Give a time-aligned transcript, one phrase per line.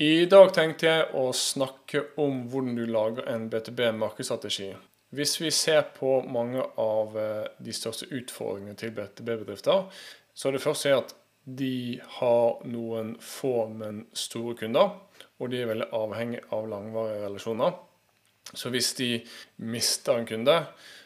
[0.00, 4.70] I dag tenkte jeg å snakke om hvordan du lager en BTB-markedsstrategi.
[5.12, 9.82] Hvis vi ser på mange av eh, de største utfordringene til BTB-bedrifter,
[10.32, 11.12] så er det første at
[11.44, 14.94] de har noen få, men store kunder.
[15.36, 17.76] Og de er veldig avhengig av langvarige relasjoner.
[18.54, 19.10] Så hvis de
[19.68, 20.56] mister en kunde,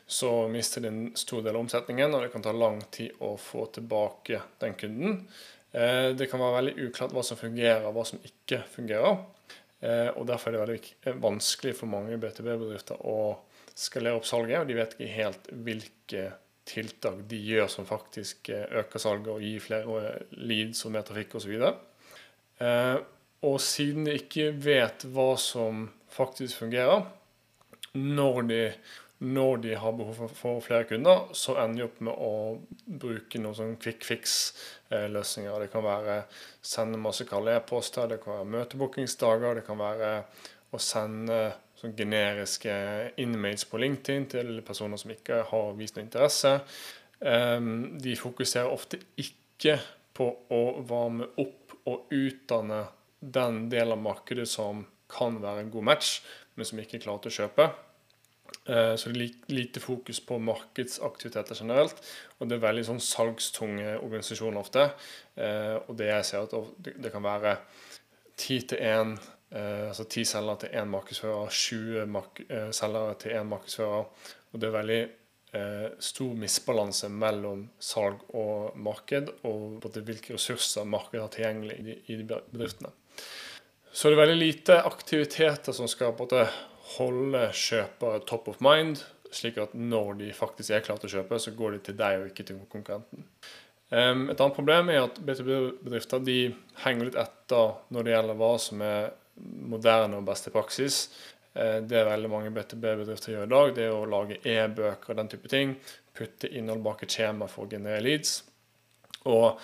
[0.07, 3.35] så mister de en stor del av omsetningen, og det kan ta lang tid å
[3.43, 5.25] få tilbake den kunden.
[5.75, 9.19] Eh, det kan være veldig uklart hva som fungerer og hva som ikke fungerer.
[9.83, 13.19] Eh, og Derfor er det veldig eh, vanskelig for mange BTB-bedrifter å
[13.75, 14.61] skalere opp salget.
[14.63, 16.29] Og de vet ikke helt hvilke
[16.65, 21.59] tiltak de gjør som faktisk øker salget og gir flere leads og mer trafikk osv.
[21.59, 23.03] Og,
[23.45, 27.05] og siden de ikke vet hva som faktisk fungerer,
[27.99, 28.63] når de
[29.25, 32.33] når de har behov for, flere kunder, så ender de opp med å
[33.01, 35.65] bruke noen sånn quick fix-løsninger.
[35.65, 36.19] Det kan være
[36.65, 40.11] sende masse kalde e-poster, det kan være møtebookingsdager, det kan være
[40.75, 41.39] å sende
[41.81, 42.75] sånn generiske
[43.23, 46.57] inmates på LinkedIn til personer som ikke har vist noe interesse.
[47.25, 49.79] Um, de fokuserer ofte ikke
[50.15, 52.85] på å varme opp og utdanne
[53.25, 56.19] den delen av markedet som kan være en god match,
[56.55, 57.69] men som ikke er klar til å kjøpe.
[58.67, 62.01] Eh, så det er lite fokus på markedsaktiviteter generelt.
[62.39, 64.87] Og det er veldig sånn salgstunge organisasjoner ofte.
[65.37, 67.59] Eh, og det jeg ser at det kan være
[68.41, 69.13] ti til én,
[69.53, 72.41] eh, altså ti selgere til én markedsfører, 20 mark
[72.73, 74.33] selgere til én markedsfører.
[74.53, 75.05] Og det er veldig
[76.03, 82.91] stor misbalanse mellom salg og marked, og hvilke ressurser markedet har tilgjengelig i de bedriftene.
[83.93, 88.63] Så det er veldig lite aktiviteter som skal på en måte holde kjøpere top of
[88.65, 89.03] mind,
[89.35, 92.21] slik at når de faktisk er klare til å kjøpe, så går de til deg
[92.21, 93.27] og ikke til konkurrenten.
[93.95, 96.39] Et annet problem er at B2B-bedrifter de
[96.83, 99.13] henger litt etter når det gjelder hva som er
[99.71, 101.05] moderne og beste praksis.
[101.55, 105.31] Uh, det veldig mange B2B-bedrifter gjør i dag, det er å lage e-bøker og den
[105.31, 105.77] type ting.
[106.15, 108.41] Putte innhold bak et skjema for å generere leads.
[109.31, 109.61] Og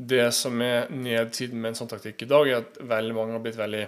[0.00, 3.44] det som er nedsiden med en sånn taktikk i dag, er at veldig mange har
[3.44, 3.84] blitt veldig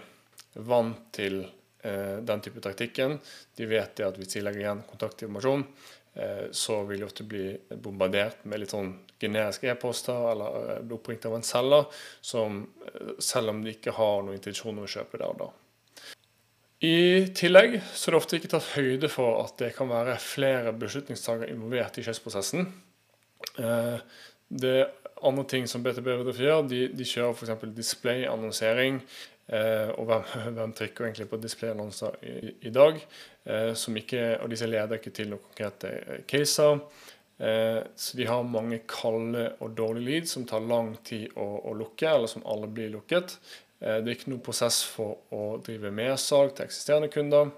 [0.68, 3.16] vant til Eh, den type taktikken.
[3.56, 5.64] De vet at hvis de legger igjen kontaktinformasjon,
[6.14, 10.96] eh, så vil de ofte bli bombardert med litt sånn generiske e-poster eller eh, bli
[10.98, 11.88] oppringt av en selger,
[12.20, 12.62] som,
[13.18, 15.50] selv om de ikke har noen intensjon om å kjøpe der og da.
[16.82, 20.72] I tillegg så er det ofte ikke tatt høyde for at det kan være flere
[20.74, 22.66] beslutningstakere involvert i kjøpsprosessen.
[23.52, 24.90] Det er
[25.22, 26.64] andre ting som BTB-bedrifter gjør.
[26.66, 27.68] De, de kjører f.eks.
[27.76, 32.36] display-annonsering Eh, og hvem, hvem, trykker egentlig på displayannonser i,
[32.68, 33.00] i dag?
[33.44, 36.86] Eh, ikke, og disse leder ikke til noen konkrete eh, caser.
[37.96, 42.06] så de har mange kalde og dårlige leads som tar lang tid å, å lukke,
[42.06, 43.34] eller som alle blir lukket.
[43.80, 47.50] det er ikke noen prosess for å drive mersalg til eksisterende kunder.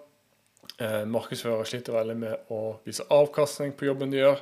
[0.79, 4.41] Eh, markedsførere sliter veldig med å vise avkastning på jobben de gjør,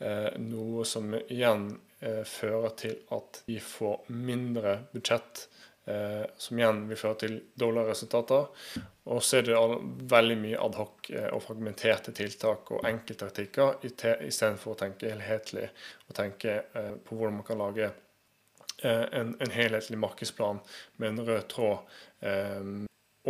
[0.00, 1.66] eh, noe som igjen
[2.00, 5.46] eh, fører til at de får mindre budsjett
[5.86, 8.46] Eh, som igjen vil føre til dårligere resultater.
[9.12, 9.56] Og så er det
[10.08, 15.66] veldig mye adhoc eh, og fragmenterte tiltak og enkelttaktikker istedenfor å tenke helhetlig
[16.08, 17.90] og tenke eh, på hvordan man kan lage
[18.84, 20.58] en, en, helhetlig markedsplan
[21.00, 21.92] med en rød tråd.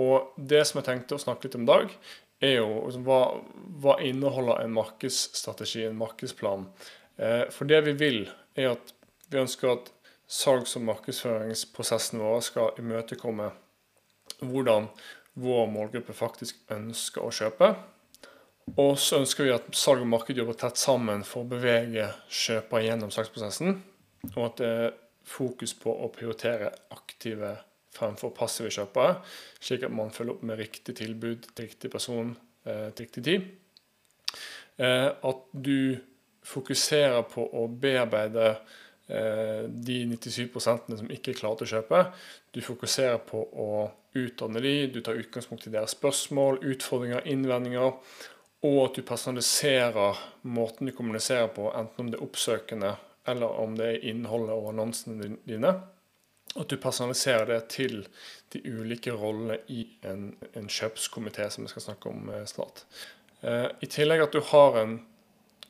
[0.01, 1.93] Og det som jeg tenkte å snakke litt om i dag,
[2.43, 3.19] er jo liksom, hva,
[3.85, 6.65] hva inneholder en markedsstrategi, en markedsplan?
[7.55, 8.19] For det vi vil,
[8.57, 8.95] er at
[9.31, 9.94] vi ønsker at
[10.29, 13.51] salgs- og markedsføringsprosessen vår skal imøtekomme
[14.45, 14.89] hvordan
[15.35, 17.75] vår målgruppe faktisk ønsker å kjøpe.
[18.81, 22.87] Og så ønsker vi at salg og marked jobber tett sammen for å bevege kjøper
[22.87, 23.77] gjennom salgsprosessen.
[24.33, 24.95] Og at det er
[25.29, 27.57] fokus på å prioritere aktive
[27.95, 29.21] fremfor passive kjøpere,
[29.63, 32.33] slik at man følger opp med riktig tilbud til riktig person
[32.67, 33.45] eh, til riktig tid.
[34.83, 36.01] Eh, at du
[36.45, 41.99] fokuserer på å bearbeide Eh, de 97% som ikke klare til å kjøpe.
[42.57, 43.67] Du fokuserer på å
[44.17, 47.99] utdanne de, du tar utgangspunkt i deres spørsmål, utfordringer, innvendinger.
[48.65, 52.95] Og at du personaliserer måten du kommuniserer på, enten om det er oppsøkende
[53.29, 55.73] eller om det er innholdet og annonsene dine.
[56.55, 58.05] At du personaliserer det til
[58.55, 62.85] de ulike rollene i en, en kjøpskomité, som vi skal snakke om eh, snart.
[63.43, 64.99] Eh, I tillegg at du har en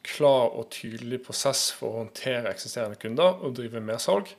[0.05, 4.31] klar og tydelig prosess for å håndtere eksisterende kunder og drive mersalg.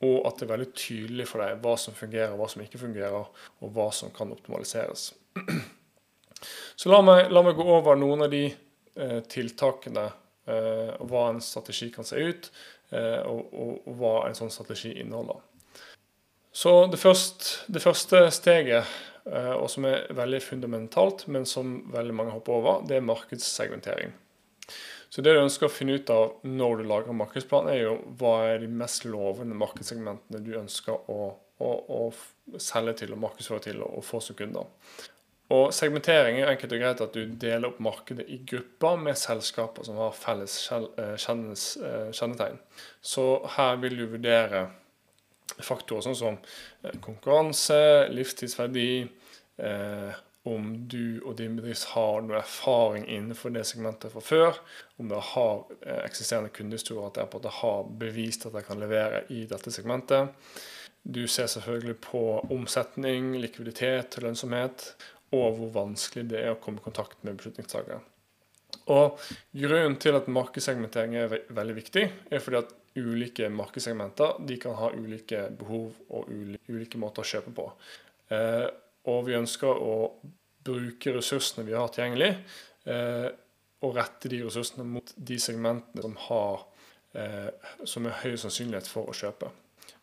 [0.00, 3.28] Og at det er veldig tydelig for deg hva som fungerer, hva som ikke fungerer,
[3.60, 5.10] og hva som kan optimaliseres.
[6.80, 10.06] Så la meg, la meg gå over noen av de eh, tiltakene,
[10.48, 12.48] eh, og hva en strategi kan se ut,
[12.94, 15.42] eh, og, og, og, hva en sånn strategi inneholder.
[16.50, 18.96] Så det første, det første steget,
[19.28, 24.16] eh, og som er veldig fundamentalt, men som veldig mange hopper over, det er markedssegmentering.
[25.10, 28.34] Så det du ønsker å finne ut av når du lager markedsplan, er jo hva
[28.52, 33.82] er de mest lovende markedssegmentene du ønsker å, å, å selge til og markedsføre til
[33.82, 34.70] og få som kunder.
[35.50, 39.86] Og Segmentering er enkelt og greit at du deler opp markedet i grupper med selskaper
[39.86, 42.60] som har felles eh, eh, kjennetegn.
[43.02, 43.24] Så
[43.56, 44.68] her vil du vurdere
[45.58, 47.80] faktorer sånn som eh, konkurranse,
[48.14, 48.90] livstidsverdi,
[50.50, 54.60] om du og din bedrift har noe erfaring innenfor det segmentet fra før,
[55.00, 55.62] om dere har
[56.04, 60.34] eksisterende kundehistorier, at dere har bevist at dere kan levere i dette segmentet.
[61.02, 64.90] Du ser selvfølgelig på omsetning, likviditet, lønnsomhet,
[65.36, 68.00] og hvor vanskelig det er å komme i kontakt med beslutningstakere.
[68.90, 69.20] Og
[69.54, 74.90] Grunnen til at markedssegmentering er veldig viktig, er fordi at ulike markedssegmenter de kan ha
[74.90, 77.66] ulike behov og ulike måter å kjøpe på.
[78.34, 78.66] Eh,
[79.10, 79.94] og vi ønsker å
[80.64, 82.34] bruke ressursene vi har tilgjengelig,
[82.84, 83.28] eh,
[83.80, 86.64] og rette de ressursene mot de segmentene som, har,
[87.16, 87.50] eh,
[87.88, 89.50] som er høy sannsynlighet for å kjøpe.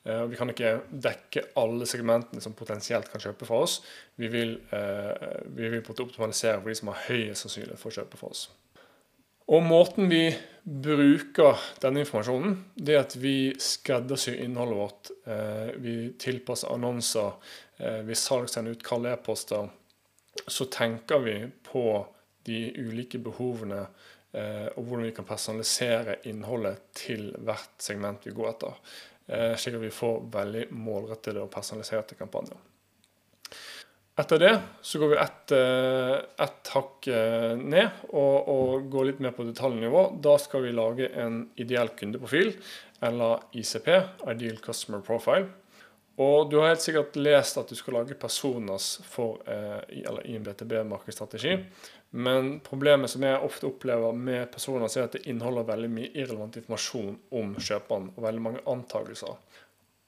[0.08, 3.82] Eh, vi kan ikke dekke alle segmentene som potensielt kan kjøpe fra oss.
[4.18, 4.58] Vi vil,
[5.54, 8.48] vi vil optimalisere for de som har høyest sannsynlighet for å kjøpe fra oss.
[9.48, 15.12] Og Måten vi bruker denne informasjonen, det er at vi skreddersyr innholdet vårt.
[15.80, 17.38] Vi tilpasser annonser,
[18.04, 19.70] vi salgsender ut kalde e-poster.
[20.46, 21.84] Så tenker vi på
[22.48, 23.88] de ulike behovene
[24.38, 28.76] og hvordan vi kan personalisere innholdet til hvert segment vi går etter.
[29.28, 32.60] Eh, slik at vi får veldig målrettede og personaliserte kampanjer.
[34.18, 35.52] Etter det så går vi ett,
[36.42, 40.08] et hakk eh, ned og, og, går litt mer på detaljnivå.
[40.24, 42.56] Da skal vi lage en ideell kundeprofil,
[43.04, 43.92] eller ICP,
[44.32, 45.52] Ideal Customer Profile.
[46.18, 50.46] Og du har helt sikkert lest at du skal lage personas for, eller i en
[50.46, 51.54] BTB-markedsstrategi.
[52.18, 56.58] Men problemet som jeg ofte opplever med personer, er at det inneholder veldig mye irrelevant
[56.58, 59.36] informasjon om kjøperen, og veldig mange antakelser.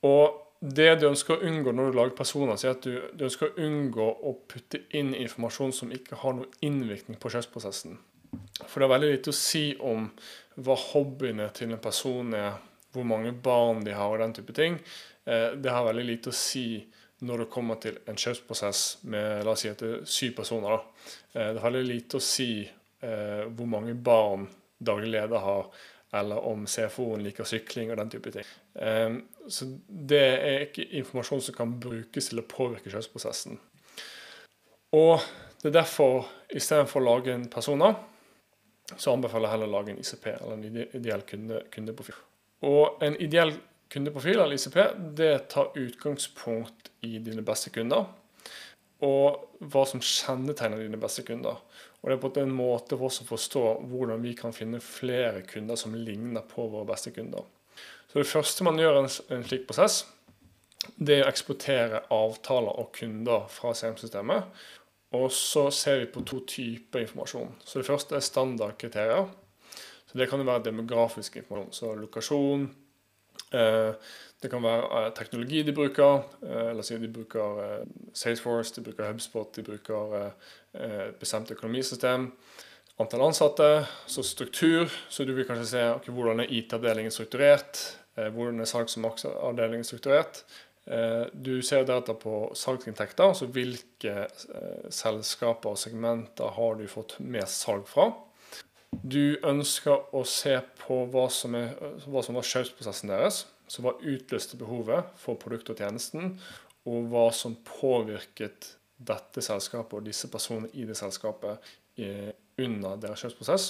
[0.07, 3.51] Og det du ønsker å unngå når du lager personer, er at du, du, ønsker
[3.51, 7.99] å unngå å putte inn informasjon som ikke har noen innvirkning på kjøpsprosessen.
[8.65, 10.09] For det er veldig lite å si om
[10.59, 12.59] hva hobbyene til en person er,
[12.93, 14.79] hvor mange barn de har og den type ting.
[15.29, 16.79] Eh, det har veldig lite å si
[17.27, 20.75] når det kommer til en kjøpsprosess med la oss si at det er syv personer.
[20.75, 21.11] Da.
[21.33, 24.47] Eh, det har veldig lite å si eh, hvor mange barn
[24.79, 25.67] daglig leder har,
[26.15, 28.47] eller om CFO-en liker sykling og den type ting.
[29.51, 33.59] Så det er ikke informasjon som kan brukes til å påvirke kjøpsprosessen.
[34.95, 35.19] Og
[35.59, 37.91] det er derfor, istedenfor å lage en persona,
[38.95, 42.17] så anbefaler jeg heller å lage en ICP, eller en ideell kunde, kundeprofil.
[42.65, 43.53] Og en ideell
[43.89, 44.79] kundeprofil, eller ICP,
[45.17, 48.05] det tar utgangspunkt i dine beste kunder,
[49.05, 51.61] og hva som kjennetegner dine beste kunder.
[51.99, 55.41] Og Det er på en måte for oss å forstå hvordan vi kan finne flere
[55.47, 57.43] kunder som ligner på våre beste kunder.
[58.07, 59.03] Så Det første man gjør i
[59.35, 60.05] en, slik prosess,
[60.95, 64.47] det er å eksportere avtaler og kunder fra CM-systemet.
[65.11, 67.55] Og så ser vi på to typer informasjon.
[67.65, 69.27] Så Det første er standardkriterier.
[70.07, 71.73] Så Det kan jo være demografisk informasjon.
[71.73, 72.69] Så lokasjon,
[74.39, 76.23] det kan være eh, teknologi de bruker.
[76.45, 77.83] Eh, la oss si de bruker eh,
[78.15, 80.31] Salesforce, de bruker HubSpot, de bruker
[81.19, 82.27] bestemt økonomisystem.
[83.01, 83.67] Antall ansatte,
[84.07, 84.91] så struktur.
[85.09, 87.81] Så du vil kanskje se okay, hvordan er IT-avdelingen strukturert.
[88.15, 90.43] Hvordan er salgs- og maksavdelingen strukturert.
[91.33, 94.27] Du ser deretter på salgsinntekter, altså hvilke
[94.93, 98.09] selskaper og segmenter har du fått mest salg fra.
[98.91, 101.75] Du ønsker å se på hva som, er,
[102.09, 106.33] hva som var kjøpsprosessen deres som var utløste behovet for produktet og tjenesten,
[106.89, 111.69] og hva som påvirket dette selskapet og disse personene i det selskapet
[112.01, 113.69] eh, under deres kjøpsprosess.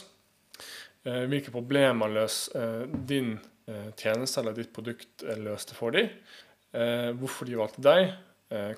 [1.04, 3.36] Eh, hvilke problemer løs eh, din
[4.00, 6.08] tjeneste eller ditt produkt løste for dem.
[7.22, 8.08] Hvorfor de valgte deg.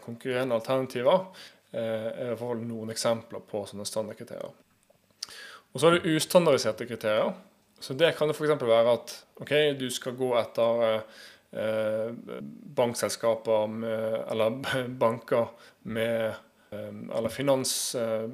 [0.04, 1.30] Konkurrerende alternativer
[1.72, 4.52] er i hvert fall noen eksempler på sånne standardkriterier.
[5.72, 7.34] Og så har du ustandardiserte kriterier.
[7.82, 8.54] Så det kan jo f.eks.
[8.62, 12.12] være at ok, du skal gå etter eh,
[12.78, 14.60] bankselskaper med, eller
[15.04, 15.50] banker
[15.84, 16.34] med
[16.72, 18.28] eh, Eller finans, eh,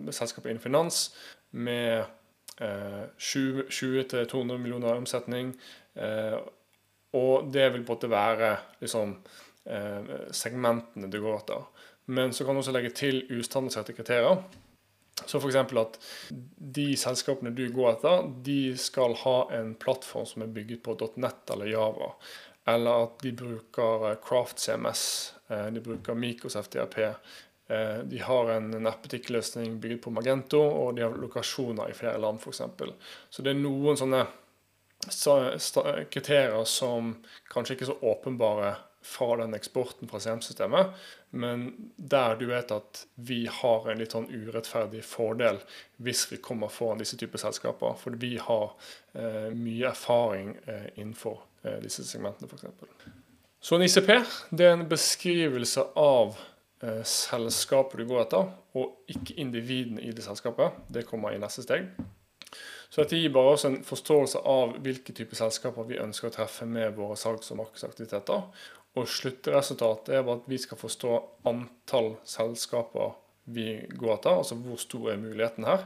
[0.43, 1.15] innen finans
[1.51, 2.03] med
[2.59, 5.55] eh, 20-200 millioner i omsetning.
[5.95, 6.37] Eh,
[7.17, 9.15] og det vil på en måte være liksom,
[9.65, 11.67] eh, segmentene du går etter.
[12.07, 14.43] Men så kan du også legge til ustandardiserte kriterier.
[15.25, 15.55] Så f.eks.
[15.55, 15.97] at
[16.77, 21.53] de selskapene du går etter, de skal ha en plattform som er bygget på .net
[21.53, 22.13] eller Java.
[22.67, 27.15] eller at de bruker Craft CMS, de bruker Microsoft FDRP.
[28.03, 32.61] De har en nettbutikkløsning bygget på Magento, og de har lokasjoner i flere land, f.eks.
[33.29, 34.25] Så det er noen sånne
[36.11, 37.15] kriterier som
[37.51, 40.95] kanskje ikke er så åpenbare fra den eksporten fra CM-systemet,
[41.29, 45.61] men der du vet at vi har en litt sånn urettferdig fordel
[46.03, 47.95] hvis vi kommer foran disse typer selskaper.
[48.01, 48.73] For vi har
[49.13, 53.15] eh, mye erfaring eh, innenfor eh, disse segmentene, f.eks.
[53.59, 54.11] Så en ICP
[54.49, 56.37] det er en beskrivelse av
[56.83, 60.83] eh, selskapet du går etter, og ikke individene i det selskapet.
[60.87, 61.89] Det kommer i neste steg.
[62.89, 66.67] Så dette gir bare oss en forståelse av hvilke typer selskaper vi ønsker å treffe
[66.69, 68.45] med våre salgs- og markedsaktiviteter.
[68.97, 71.15] Og sluttresultatet er at vi skal forstå
[71.49, 73.15] antall selskaper
[73.47, 75.85] vi går etter, altså hvor stor er muligheten her.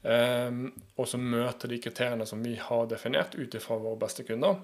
[0.00, 4.60] Um, og så møte de kriteriene som vi har definert ut ifra våre beste kunder.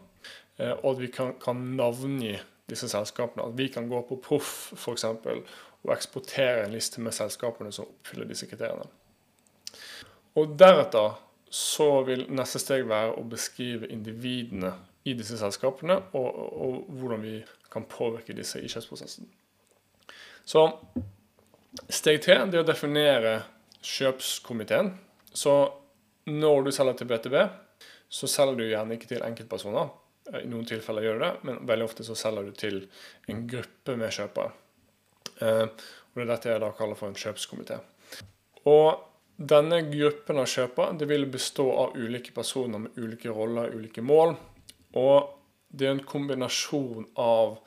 [0.60, 2.36] Uh, og at vi kan, kan, navngi
[2.70, 3.48] disse selskapene.
[3.50, 5.04] At vi kan gå på Proff f.eks.
[5.06, 8.86] og eksportere en liste med selskapene som oppfyller disse kriteriene.
[10.36, 11.18] Og deretter
[11.52, 14.72] så vil neste steg være å beskrive individene
[15.06, 17.36] i disse selskapene, og, og, og hvordan vi
[17.76, 19.28] kan påvirke disse i kjøpsprosessen.
[20.47, 20.64] Så
[21.92, 23.38] steg tre er å definere
[23.85, 24.92] kjøpskomiteen.
[25.37, 25.54] Så
[26.30, 27.37] når du selger til BTB,
[28.09, 29.90] så selger du gjerne ikke til enkeltpersoner.
[30.40, 32.80] I noen tilfeller gjør du det, men veldig ofte så selger du til
[33.30, 34.54] en gruppe med kjøpere.
[35.42, 37.78] Eh, og Det er dette jeg da kaller for en kjøpskomité.
[38.66, 39.04] Og
[39.37, 44.35] denne gruppen av kjøpere det vil bestå av ulike personer med ulike roller, ulike mål.
[44.97, 45.35] Og
[45.76, 47.59] det er en kombinasjon av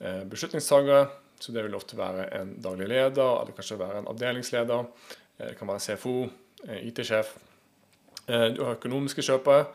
[0.00, 1.08] eh, beslutningstagere,
[1.38, 4.88] så det vil ofte være en daglig leder, eller kanskje være en avdelingsleder.
[5.38, 6.16] Eh, det kan være CFO,
[6.66, 7.36] eh, IT-sjef.
[8.28, 9.70] Du har økonomiske kjøpere,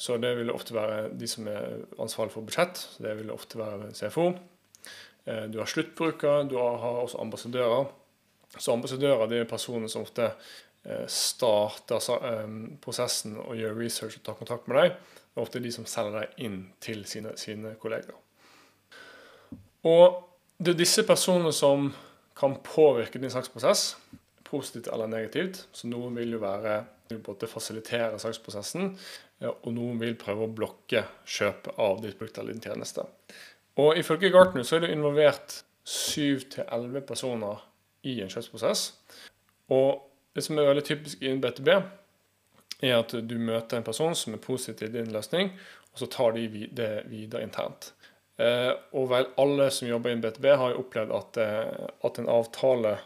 [0.00, 2.78] så det vil ofte være de som er ansvarlig for budsjett.
[2.80, 4.30] så Det vil ofte være CFO.
[5.52, 7.90] Du har sluttbrukere, du har også ambassadører.
[8.56, 10.30] Så ambassadører er personer som ofte
[11.06, 12.00] starter
[12.80, 14.96] prosessen og gjør research og tar kontakt med deg
[15.38, 18.16] er ofte de som selger deg inn til sine, sine kolleger.
[19.86, 20.18] Og
[20.58, 21.92] det er disse personene som
[22.38, 23.92] kan påvirke din saksprosess,
[24.46, 25.64] positivt eller negativt.
[25.72, 26.80] Så noen vil jo være
[27.24, 28.92] både fasilitere saksprosessen,
[29.48, 33.06] og noen vil prøve å blokke kjøpet av ditt produkt eller din tjeneste.
[33.78, 37.62] Og Ifølge Gartner så er det involvert 7-11 personer
[38.06, 38.90] i en kjøpsprosess.
[39.74, 40.02] Og
[40.34, 41.70] det som er veldig typisk i en BTB,
[42.82, 45.52] er at du møter en person som er positiv til din løsning,
[45.92, 47.92] og så tar de det videre internt.
[48.38, 52.30] Eh, og vel alle som jobber i BTB, har jo opplevd at, eh, at en
[52.30, 52.98] avtale,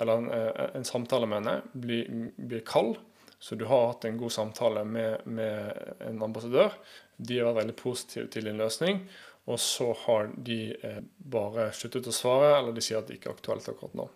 [0.00, 2.96] eller en, eh, en samtale med henne, blir, blir, kald.
[3.38, 6.72] Så du har hatt en god samtale med, med en ambassadør.
[7.16, 9.06] De har vært veldig positive til din løsning.
[9.46, 10.76] Og så har de
[11.16, 14.08] bare sluttet å svare, eller de sier at det ikke er aktuelt akkurat nå.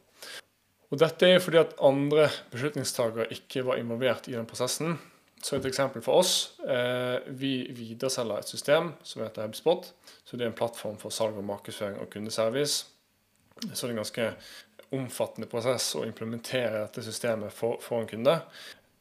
[0.94, 4.94] Og Dette er fordi at andre beslutningstakere ikke var involvert i den prosessen.
[5.42, 6.54] Så et eksempel for oss.
[6.62, 9.88] Eh, vi videreselger et system som heter HubSpot.
[10.24, 12.86] Så Det er en plattform for salg og markedsføring og kundeservice.
[13.72, 14.30] Så det er en ganske
[14.94, 18.38] omfattende prosess å implementere dette systemet for, en kunde.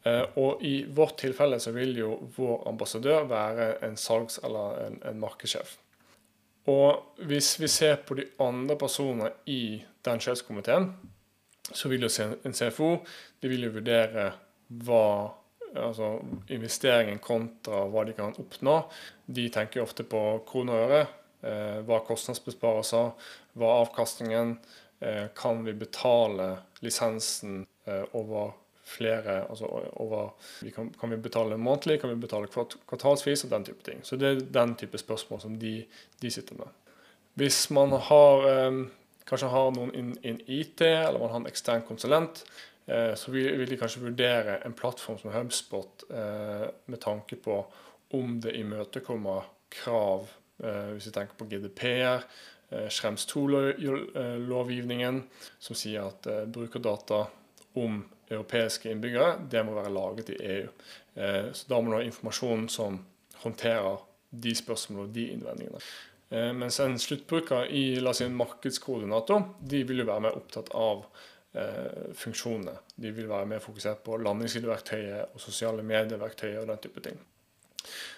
[0.03, 5.01] Eh, og i vårt tilfelle så vil jo vår ambassadør være en salgs- eller en,
[5.05, 5.77] en markedssjef.
[6.65, 10.95] Og hvis vi ser på de andre personene i den kjøpskomiteen,
[11.71, 12.11] så vil jo
[12.43, 12.97] en CFO
[13.43, 14.29] de vil jo vurdere
[14.83, 15.05] hva
[15.73, 16.15] altså
[16.53, 18.77] investeringen kontra hva de kan oppnå.
[19.25, 21.03] De tenker jo ofte på kroner og øre.
[21.43, 23.09] Eh, hva er kostnadsbesparelser?
[23.57, 24.57] Hva er avkastningen?
[25.03, 26.49] Eh, kan vi betale
[26.85, 28.53] lisensen eh, over
[28.83, 29.65] flere altså
[30.03, 30.33] over,
[30.75, 34.03] kan, vi betale månedlig, kan vi betale kvartalsvis og den type ting.
[34.03, 35.77] Så det er den type spørsmål som de,
[36.21, 36.99] de sitter med.
[37.39, 38.43] Hvis man har
[39.29, 42.43] kanskje har noen innen in IT, eller man har en ekstern konsulent,
[42.85, 47.59] eh, så vil, de kanskje vurdere en plattform som HubSpot eh, med tanke på
[48.13, 50.27] om det imøtekommer krav,
[50.63, 52.27] eh, hvis vi tenker på GDPR,
[52.89, 55.19] Schrems 2-lovgivningen,
[55.61, 57.19] som sier at brukerdata
[57.77, 57.99] om
[58.31, 60.71] europeiske innbyggere det må være laget i EU.
[61.53, 62.97] Så da må du ha informasjon som
[63.43, 64.01] håndterer
[64.33, 65.83] de spørsmålene og de innvendingene.
[66.33, 70.37] Eh, mens en sluttbruker i la oss si, en markedskoordinator de vil jo være mer
[70.39, 71.03] opptatt av
[71.53, 72.73] eh, funksjonene.
[72.95, 77.21] De vil være mer fokusert på landingssideverktøyet og sosiale medieverktøyet og den type ting.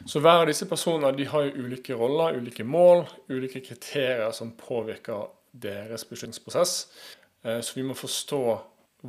[0.05, 3.03] Så hver av disse personene de har jo ulike roller, ulike mål,
[3.33, 6.77] ulike kriterier som påvirker deres beslutningsprosess.
[7.43, 8.43] Eh, så vi må forstå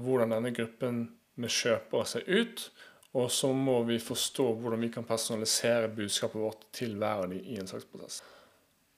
[0.02, 1.04] hvordan denne gruppen
[1.38, 2.70] med kjøpere ser ut.
[3.16, 7.38] Og så må vi forstå hvordan vi kan personalisere budskapet vårt til hver av dem
[7.38, 8.24] i en saksprosess.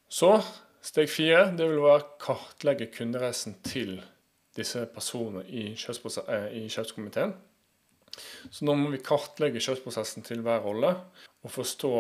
[0.09, 0.39] Så
[0.85, 3.99] steg fire det vil være kartlegge kundereisen til
[4.57, 7.35] disse personene i, eh, i kjøpskomiteen.
[8.51, 10.95] Så nå må vi kartlegge kjøpsprosessen til hver rolle
[11.45, 11.93] og forstå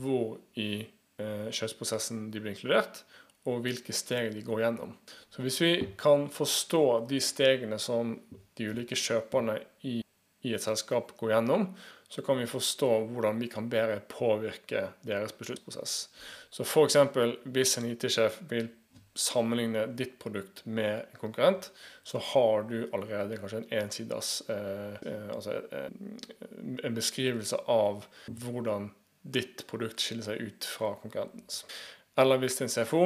[0.00, 3.02] hvor i eh, kjøpsprosessen de blir inkludert,
[3.48, 4.94] og hvilke steg de går gjennom.
[5.32, 8.14] Så Hvis vi kan forstå de stegene som
[8.56, 10.00] de ulike kjøperne i,
[10.46, 11.70] i et selskap går gjennom,
[12.10, 16.08] så kan vi forstå hvordan vi kan bedre påvirke deres besluttprosess.
[16.50, 16.96] Så F.eks.
[17.44, 18.70] hvis en IT-sjef vil
[19.14, 21.70] sammenligne ditt produkt med en konkurrent,
[22.02, 25.90] så har du allerede kanskje en ensidas eh, eh, altså eh,
[26.84, 28.90] en beskrivelse av hvordan
[29.22, 31.64] ditt produkt skiller seg ut fra konkurrentens.
[32.18, 33.02] Eller hvis det er en CFO,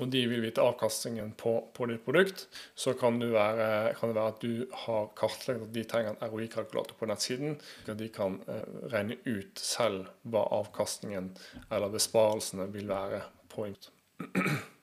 [0.00, 4.32] og de vil vite avkastningen på, på ditt produkt, så kan være, kan det, være,
[4.32, 7.58] at du har kartlagt at de trenger en ROI-kalkulator på nettsiden.
[7.86, 11.32] At de kan eh, regne ut selv hva avkastningen
[11.68, 13.90] eller besparelsene vil være på input.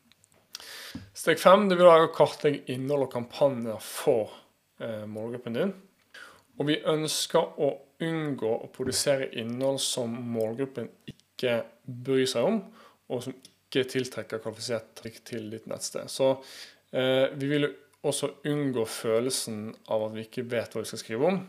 [1.17, 4.37] Steg fem det vil være å kartlegge innhold og kampanjer for
[4.81, 5.75] eh, målgruppen din.
[6.57, 7.73] Og vi ønsker å
[8.05, 12.59] unngå å produsere innhold som målgruppen ikke bryr seg om,
[13.13, 13.35] og som
[13.67, 16.07] ikke tiltrekker kvalifisert trikk til ditt nettsted.
[16.11, 16.31] Så
[16.95, 17.67] eh, vi vil
[18.07, 21.39] også unngå følelsen av at vi ikke vet hva vi skal skrive om.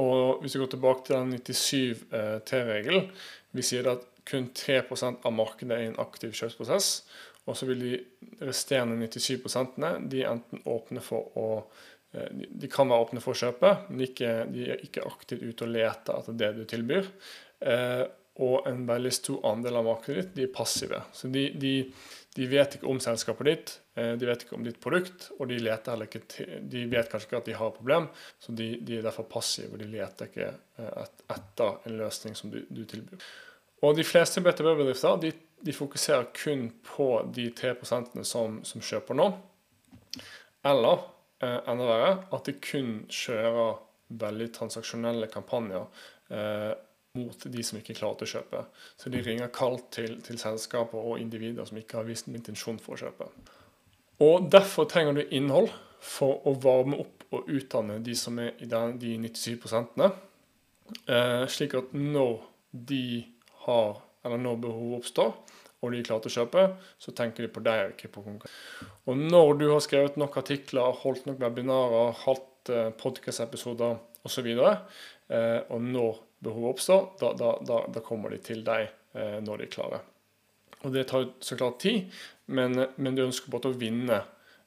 [0.00, 5.34] Og hvis vi går tilbake til den 97T-regelen, eh, vi sier at kun 3% av
[5.34, 6.90] markedet er i en aktiv kjøpsprosess.
[7.48, 7.94] Og så vil de
[8.46, 11.48] resterende 97 de enten åpne for å
[12.14, 15.74] eh, de kan være åpne for å kjøpe, men de er ikke aktivt ute og
[15.74, 17.10] leter etter det du tilbyr.
[18.36, 21.02] Eh, og en veldig stor andel av markedet ditt de er passive.
[21.12, 21.74] Så de, de,
[22.36, 25.58] de, vet ikke om selskapet ditt, eh, de vet ikke om ditt produkt, og de,
[25.60, 28.08] ikke de vet kanskje ikke at de har et problem,
[28.40, 30.48] så de, de er derfor passive, og de leter ikke
[31.04, 33.28] et, etter en løsning som du, du tilbyr.
[33.84, 39.28] Og de fleste BTB-bedrifter de de fokuserer kun på de 3% som, som kjøper nå.
[40.66, 41.02] Eller
[41.42, 43.80] eh, enda verre at de kun kjører
[44.20, 45.84] veldig transaksjonelle kampanjer
[46.32, 46.72] eh,
[47.18, 48.64] mot de som ikke klarte å kjøpe.
[49.00, 52.78] Så de ringer kaldt til, til, selskaper og individer som ikke har vist en intensjon
[52.82, 53.30] for å kjøpe.
[54.26, 55.70] Og Derfor trenger du innhold
[56.00, 59.66] for å varme opp og utdanne de som er i den, de 97
[61.06, 63.04] eh, slik at når de
[63.66, 65.30] har eller når behovet oppstår,
[65.80, 66.64] og de er klare til å kjøpe,
[67.00, 68.88] så tenker de på deg, ikke på konkurrent.
[69.08, 73.96] Og når du har skrevet nok artikler, holdt nok webinarer, hatt eh, podkast-episoder
[74.28, 79.38] osv., eh, og når behovet oppstår, da, da, da, da, kommer de til deg eh,
[79.44, 80.02] når de er klare.
[80.80, 82.08] Og Det tar så klart tid,
[82.46, 84.22] men, men du ønsker bare å vinne.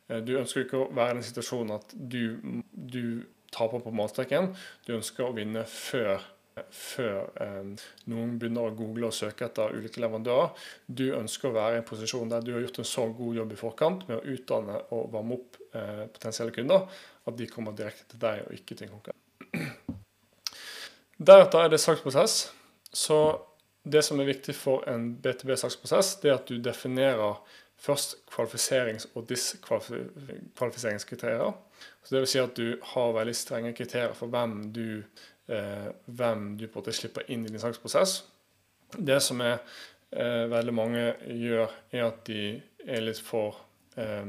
[0.08, 2.38] Eh, du ønsker ikke å være i den situasjonen at du,
[2.72, 4.54] du taper på matstreken.
[4.86, 6.22] Du ønsker å vinne før
[6.54, 10.68] før eh, noen begynner å google og søke etter ulike leverandører.
[10.86, 13.56] Du ønsker å være i en posisjon der du har gjort en så god jobb
[13.56, 16.86] i forkant med å utdanne og varme opp eh, potensielle kunder
[17.24, 19.23] at de kommer direkte til deg og ikke til en konkurrent.
[21.28, 22.52] Deretter er det saksprosess.
[22.94, 23.40] Så
[23.84, 27.34] det som er viktig for en BTB-saksprosess, det er at du definerer
[27.84, 31.52] først kvalifiserings- og diskvalifiseringskriterier.
[32.04, 35.04] Så det vil si at du har veldig strenge kriterier for hvem du
[35.48, 38.22] eh, hvem du på en måte slipper inn i din saksprosess.
[38.98, 39.60] Det som er
[40.12, 42.44] eh, veldig mange gjør, er at de
[42.86, 43.58] er litt for
[43.98, 44.26] eh,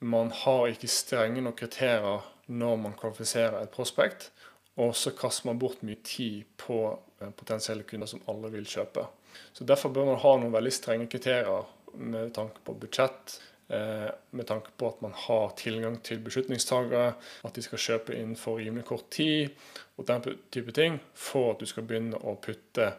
[0.00, 4.30] Man har ikke strenge nok kriterier når man kvalifiserer et prospekt,
[4.76, 6.80] og så kaster man bort mye tid på
[7.20, 9.06] eh, potensielle kunder som alle vil kjøpe.
[9.52, 14.46] Så Derfor bør man ha noen veldig strenge kriterier med tanke på budsjett, Eh, med
[14.46, 18.84] tanke på at man har tilgang til beslutningstagere, at de skal kjøpe inn for rimelig
[18.86, 19.56] kort tid,
[19.98, 20.22] og den
[20.54, 22.92] type ting, for at du skal begynne å putte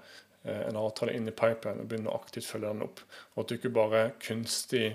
[0.50, 3.02] en avtale inn i pipeline og begynne å aktivt følge den opp.
[3.36, 4.86] Og at du ikke bare kunstig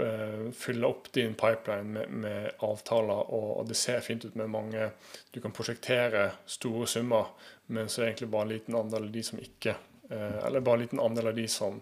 [0.00, 4.50] uh, fyller opp din pipeline med, med avtaler, og, og, det ser fint ut med
[4.52, 4.90] mange
[5.34, 7.32] Du kan prosjektere store summer,
[7.66, 9.74] men så er det egentlig bare en liten andel av de som ikke
[10.12, 11.80] uh, Eller bare en liten andel av de som,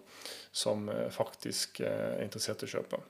[0.52, 3.02] som faktisk er interessert i å kjøpe.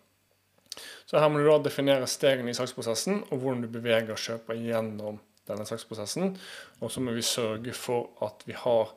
[1.07, 5.21] Så her må du da definere stegene i saksprosessen, og hvordan du beveger kjøper gjennom
[5.47, 6.35] denne saksprosessen.
[6.83, 8.93] Og så må vi sørge for at vi har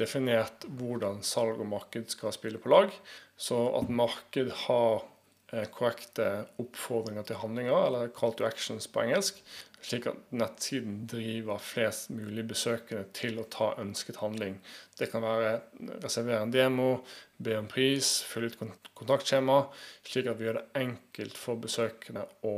[0.00, 2.94] definert hvordan salg og marked skal spille på lag,
[3.36, 5.04] så at marked har
[5.52, 6.28] eh, korrekte
[6.62, 9.40] oppfordringer til handlinger, eller call to actions på engelsk,
[9.84, 14.56] slik at nettsiden driver flest mulig besøkende til å ta ønsket handling.
[14.98, 15.58] Det kan være
[16.04, 16.88] reservere en demo,
[17.36, 19.60] be om pris, fylle ut kontaktskjema,
[20.08, 22.56] slik at vi gjør det enkelt for besøkende å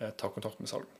[0.00, 0.90] eh, ta kontakt med salg.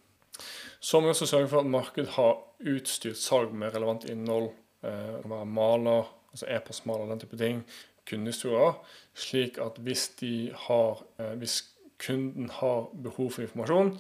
[0.81, 2.39] Så må vi også sørge for at markedet har
[2.75, 4.51] utstyrt salg med relevant innhold.
[4.85, 7.65] Eh, det kan være maler, altså e-postmaler, den type ting.
[8.05, 8.75] kundehistorier,
[9.17, 10.11] slik at hvis,
[10.67, 10.99] har,
[11.41, 11.55] hvis
[11.99, 13.95] kunden har behov for informasjon,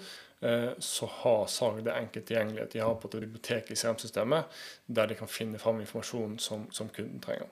[0.78, 2.66] så har salg det enkelt tilgjengelig.
[2.72, 4.44] De har på et bibliotek i CRM-systemet
[4.86, 7.48] der de kan finne fram informasjon som, som kunden trenger.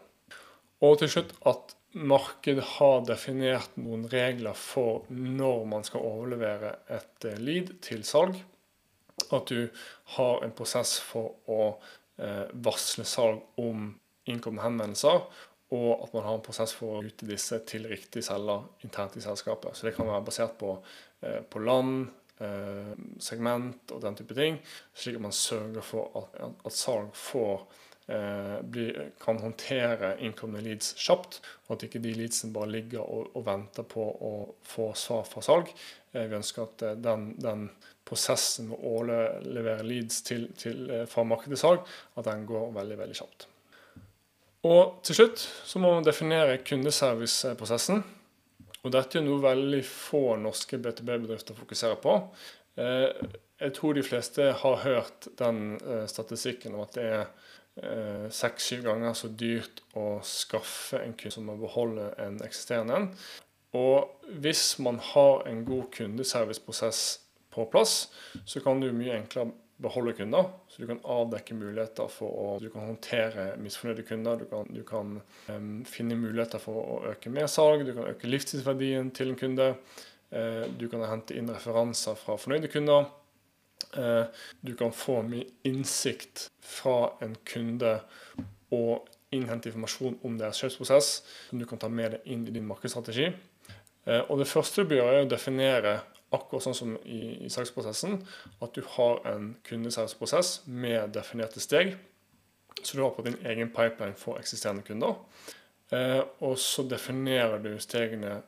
[0.84, 7.28] Og til slutt at markedet har definert noen regler for når man skal overlevere et
[7.28, 8.38] eh, lead til salg.
[9.32, 9.68] At du
[10.16, 11.90] har en prosess for å eh,
[12.52, 13.88] varsle salg om
[14.28, 15.24] innkomne henvendelser.
[15.72, 19.24] Og at man har en prosess for å rute disse til riktig selger internt i
[19.24, 19.72] selskapet.
[19.72, 20.76] Så det kan være basert på,
[21.22, 22.10] eh, på land,
[23.22, 24.56] segment og den type ting.
[24.98, 27.91] Slik at man sørger for at, at salg får Eh,
[29.18, 33.86] kan håndtere innkomne leads kjapt, og at ikke de leadsene bare ligger og, og venter
[33.88, 34.32] på å
[34.66, 35.70] få svar fra salg.
[36.12, 37.68] Eh, vi ønsker at eh, den, den
[38.08, 41.86] prosessen med å levere leads til, til, fra marked salg,
[42.18, 43.46] at den går veldig, veldig kjapt.
[44.66, 48.02] Og til slutt så må man definere kundeserviceprosessen.
[48.82, 52.14] Og dette er noe veldig få norske BTB-bedrifter fokuserer på.
[52.74, 55.76] Jeg tror de fleste har hørt den
[56.10, 57.61] statistikken om at det er Eh,
[58.28, 63.06] seks-syv ganger så dyrt å skaffe en kunde som å beholde en eksisterende en.
[63.72, 67.02] Og hvis man har en god kundeserviceprosess
[67.52, 68.10] på plass,
[68.44, 70.44] så kan du mye enklere beholde kunder.
[70.68, 74.36] Så du kan avdekke muligheter for å Du kan håndtere misfornøyde kunder.
[74.36, 75.16] Du kan, du kan
[75.48, 77.86] um, finne muligheter for å øke mersalg.
[77.86, 79.72] Du kan øke livstidsverdien til en kunde.
[80.32, 83.10] Uh, du kan hente inn referanser fra fornøyde kunder.
[83.96, 84.24] Eh,
[84.60, 87.98] du kan få mye innsikt fra en kunde
[88.72, 91.10] og innhente informasjon om deres kjøpsprosess
[91.48, 93.30] som du kan ta med deg inn i din markedsstrategi.
[94.04, 95.94] Eh, og Det første du bør gjøre, er å definere
[96.32, 98.16] akkurat sånn som i, i salgsprosessen,
[98.64, 101.96] at du har en kundesalgsprosess med definerte steg.
[102.82, 105.20] Så du har på din egen pipeline for eksisterende kunder.
[105.92, 108.40] Eh, og så definerer du stegene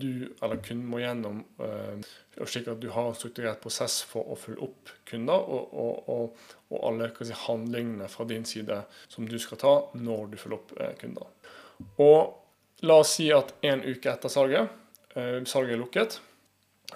[0.00, 4.38] du eller kunden må gjennom, uh, slik at du har en strukturert prosess for å
[4.38, 9.36] følge opp kunder, og, og, og, og alle si, handlingene fra din side som du
[9.42, 11.30] skal ta når du følger opp uh, kunder.
[12.02, 12.40] Og
[12.84, 14.72] La oss si at en uke etter salget,
[15.14, 16.18] uh, salget er lukket,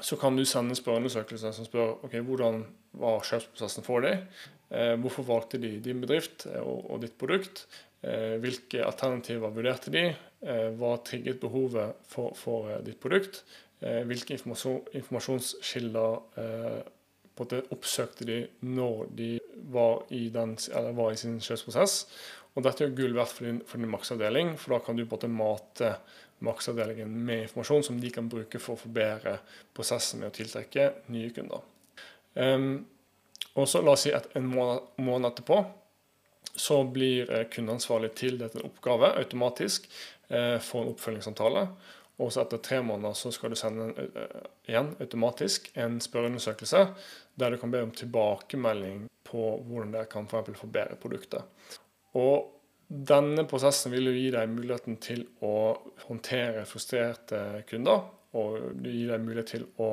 [0.04, 2.60] så kan du sende spørreundersøkelser som spør ok, hvordan
[2.98, 4.26] var kjøpsprosessen for deg.
[5.00, 7.62] Hvorfor valgte de din bedrift og ditt produkt?
[8.42, 10.02] Hvilke alternativer vurderte de?
[10.38, 13.42] Eh, hva trigget behovet for, for eh, ditt produkt?
[13.82, 16.84] Eh, hvilke informasjon, informasjonskilder
[17.74, 19.32] oppsøkte de når de
[19.70, 20.56] var i, den,
[20.94, 22.06] var i sin kjøpsprosess?
[22.54, 25.18] Og Dette er gull verdt for din, for din maksavdeling, for da kan du på
[25.26, 25.90] en måte mate
[26.46, 29.40] maksavdelingen med informasjon som de kan bruke for å forbedre
[29.74, 31.60] prosessen med å tiltrekke nye kunder.
[32.38, 32.86] Um,
[33.58, 35.56] og så La oss si at en måned, måned etterpå
[36.58, 39.86] så blir kundeansvarlig tildelt en oppgave automatisk
[40.60, 41.62] få en oppfølgingssamtale.
[42.18, 46.86] Og så etter tre måneder så skal du sende en, eh, igjen automatisk en spørreundersøkelse
[47.38, 51.42] der du kan be om tilbakemelding på hvordan dere kan for forbedre produktet.
[52.14, 52.54] Og
[52.88, 55.76] denne prosessen vil jo gi deg muligheten til å
[56.08, 58.00] håndtere frustrerte kunder
[58.38, 59.88] og det gir deg mulighet til å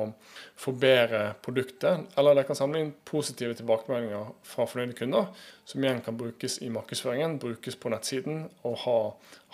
[0.58, 2.06] forbedre produktet.
[2.18, 5.28] Eller det kan samle inn positive tilbakemeldinger fra fornøyde kunder,
[5.66, 8.98] som igjen kan brukes i markedsføringen, brukes på nettsiden og ha,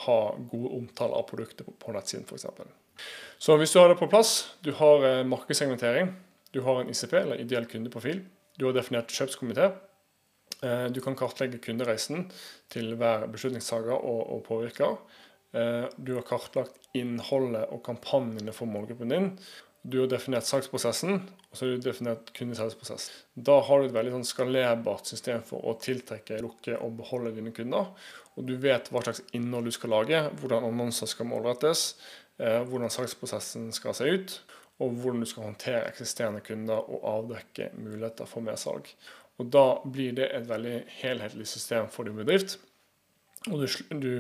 [0.07, 0.19] ha
[0.53, 2.47] gode omtaler av produktet på, på nettsiden f.eks.
[3.43, 6.13] Så hvis du har det på plass, du har eh, markedssegmentering,
[6.55, 8.23] du har en ICP eller ideell kundeprofil,
[8.61, 9.73] du har definert kjøpskomité,
[10.63, 12.29] eh, du kan kartlegge kundereisen
[12.71, 15.01] til hver beslutningstaker og, og påvirker.
[15.53, 19.29] Eh, du har kartlagt innholdet og kampanjene for målgruppen din.
[19.83, 21.17] Du har definert salgsprosessen,
[21.51, 23.09] og så har du definert kundesalgsprosess.
[23.35, 27.51] Da har du et veldig sånn skalerbart system for å tiltrekke, lukke og beholde dine
[27.57, 27.91] kunder.
[28.39, 31.97] Og du vet hva slags innhold du skal lage, hvordan annonser skal målrettes,
[32.39, 34.39] eh, hvordan salgsprosessen skal se ut,
[34.81, 38.89] og hvordan du skal håndtere eksisterende kunder og avdekke muligheter for mer salg.
[39.39, 42.59] Og Da blir det et veldig helhetlig system for din bedrift.
[43.51, 44.13] Og du, du,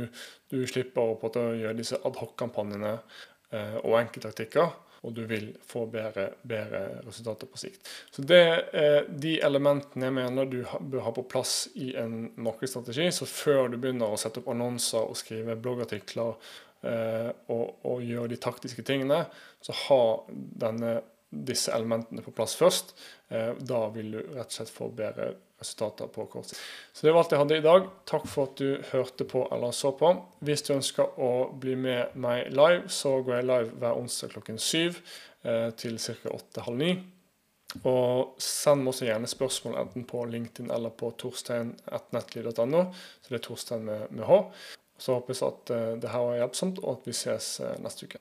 [0.50, 4.72] du slipper å gjøre disse adhoc-kampanjene eh, og enkelttaktikker.
[5.02, 7.88] Og du vil få bedre, bedre, resultater på sikt.
[8.14, 8.42] Så Det
[8.78, 13.08] er de elementene jeg mener du bør ha på plass i en markedsstrategi.
[13.10, 16.36] Så før du begynner å sette opp annonser og skrive bloggartikler
[16.86, 19.24] eh, og, og gjøre de taktiske tingene,
[19.62, 20.02] så ha
[20.62, 21.00] denne,
[21.32, 22.94] disse elementene på plass først.
[23.34, 25.32] Eh, da vil du rett og slett få bedre
[25.62, 26.60] resultater på kort sikt.
[26.92, 27.88] Så det var alt jeg hadde i dag.
[28.08, 30.12] Takk for at du hørte på eller så på.
[30.44, 34.60] Hvis du ønsker å bli med meg live, så går jeg live hver onsdag klokken
[34.62, 35.00] syv
[35.46, 36.34] eh, til ca.
[36.34, 36.96] åtte-halv ni.
[37.88, 42.82] Og send meg også gjerne spørsmål enten på LinkedIn eller på torstein.nettlyd.no.
[42.92, 44.42] Så det er Torstein med, med H.
[45.00, 45.72] Så håper jeg at
[46.02, 48.20] det her var hjelpsomt, og at vi ses neste uke.